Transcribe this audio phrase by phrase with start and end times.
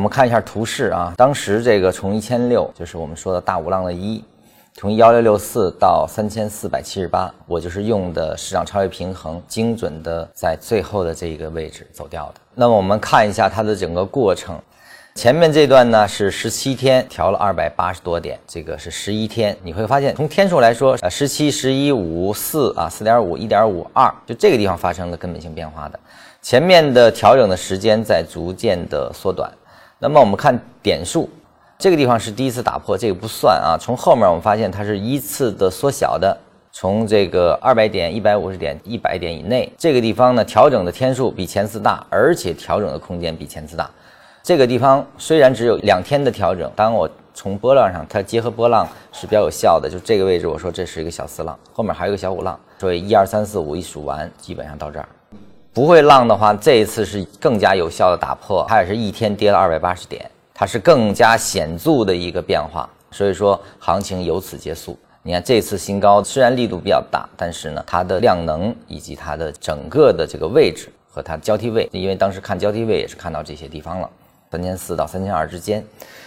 [0.00, 4.24] 我们看一下图示啊，当时这个从一千六，就是我们说的大五浪的一，
[4.72, 12.40] 从幺六六四到三千四百七十八，我就是用的市场超越平衡，精准的在最后的这一个位置走掉的。
[12.54, 14.58] 那么我们看一下它的整个过程。
[15.16, 26.00] 前面这段呢是十七天调了二百八十多点，这个是十一天，你会发现从天数来说，呃，十七、十一、五、四啊，四点五、一点五、二，就这个地方发生了根本性变化的。
[26.40, 29.52] 前面的调整的时间在逐渐的缩短。
[30.02, 31.28] 那么我们看点数，
[31.78, 33.76] 这个地方是第一次打破，这个不算啊。
[33.78, 36.34] 从后面我们发现它是依次的缩小的，
[36.72, 43.90] 从这个二百点、一百五十点、一百点以内，这个地方呢调整的天数比前次大，而且调整的空间比前次大。
[44.42, 49.86] 这个地方虽然只有两天的调整，当我从波浪上，它结合波浪是比较有效的。
[49.86, 55.06] 就这个位置，我说这是一个小四浪，后面还有个小五浪，所以一二三四五一数完，基本上到这儿。
[55.72, 62.88] 不会浪的话，这一次是更加有效的打破，它也是一天跌了二百八十点，它是更加显著的一个变化。
[63.12, 64.98] 所以说行情由此结束。
[65.22, 74.10] 你看这次新高虽然力度比较大，但是呢，它的量能以及它的整个的这个位置和它交替位，因为当时看交替位也是看到这些地方了。
[74.50, 75.84] 三千四到三千二之间，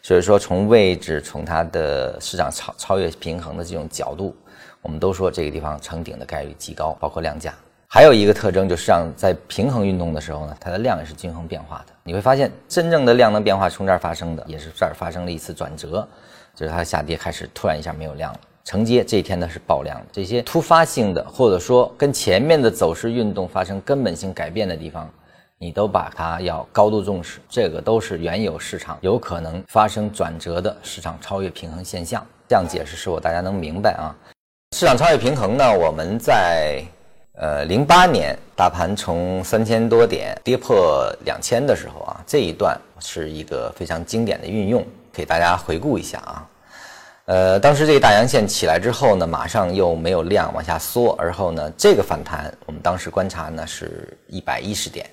[0.00, 4.34] 所以说从位置，从它的市场超超越平衡的这种角度，
[4.80, 7.52] 我们都说这个地方成顶的概率极高，包括量价。
[7.88, 11.92] 还有一个特征就是，让在平衡运动的时候呢，它的量也是均衡变化的。
[12.02, 16.06] 你会发现，真正的量能变化从这儿发生的，也是这儿发生了一次转折，
[16.54, 20.06] 就是它下跌开始突然一下没有量了，承接这一天呢是爆量的。
[20.12, 25.08] 这些突发性的，或者说跟前面的走势运动发生根本性改变的地方。
[25.58, 32.22] 你都把它要高度重视，这个都是原有市场有可能发生转折的市场超越平衡现象。
[32.46, 34.14] 这样解释是否大家能明白啊？
[34.76, 35.64] 市场超越平衡呢？
[35.72, 36.84] 我们在
[37.38, 46.48] 呃零八年大盘从三千多点跌破两千的时候啊，这一段是一个非常经典的运用，给大家回顾一下啊。
[47.26, 55.04] 呃，当时这个大阳线起来之后呢，马上又没有量往下缩，而后呢，这个反弹我们当时观察呢是一百一十点。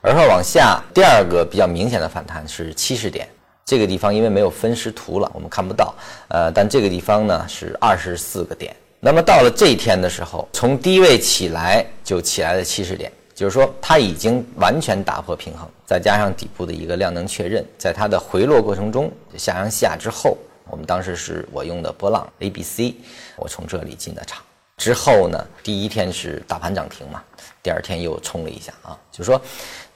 [0.00, 3.28] 而后往下，第二个比较明显的反弹是七十点，
[3.66, 5.94] 这个地方因为没有分时图了，我们看不到。
[6.28, 8.74] 呃，但这个地方呢是二十四个点。
[9.00, 20.36] 那么到了这一天的时候，从低位起来就起来了七十点，就是说它已经完全打破平衡，再加上底部的一个量能确认，在它的回落过程中下向下之后，
[20.68, 22.94] 我们当时是我用的波浪 A、B、C，
[23.36, 24.42] 我从这里进的场。
[24.76, 27.22] 之后呢，第一天是大盘涨停嘛，
[27.62, 29.40] 第二天又冲了一下啊，就是说。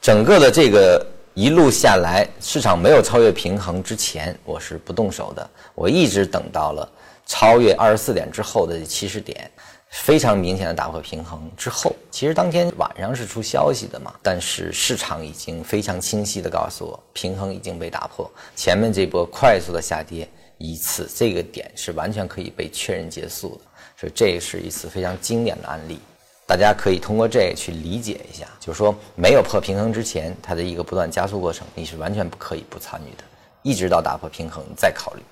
[0.00, 1.02] 整个的这个
[1.34, 5.50] 一路下来，市场没有超越平衡之前，我是不动手的。
[5.74, 6.88] 我一直等到了
[7.26, 9.50] 超越二十四点之后的七十点，
[9.88, 20.28] 非常明显的打破平衡之后，其实当天晚上是出消息的嘛，但是市场已经非常清晰的告诉我，平衡已经被打破，前面这波快速的下跌
[20.58, 23.62] 一次，这个点是完全可以被确认结束的，
[23.98, 25.98] 所以这是一次非常经典的案例。
[26.46, 33.24] 大家可以通过这个去理解一下，就是说没有破平衡之前，它的一个不断加速过程，你是完全不可以不参与的，
[33.62, 35.22] 一直到打破平衡再考虑，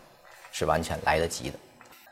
[0.52, 1.58] 是完全来得及的。